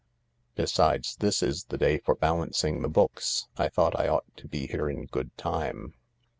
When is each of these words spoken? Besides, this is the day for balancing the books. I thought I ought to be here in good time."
Besides, 0.55 1.15
this 1.17 1.43
is 1.43 1.65
the 1.65 1.77
day 1.77 1.99
for 1.99 2.15
balancing 2.15 2.81
the 2.81 2.89
books. 2.89 3.45
I 3.55 3.69
thought 3.69 3.95
I 3.99 4.07
ought 4.07 4.25
to 4.37 4.47
be 4.47 4.65
here 4.65 4.89
in 4.89 5.05
good 5.05 5.29
time." 5.37 5.93